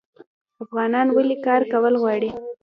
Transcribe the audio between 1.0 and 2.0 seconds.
ولې کار کول